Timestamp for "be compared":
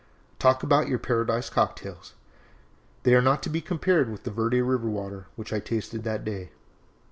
3.51-4.11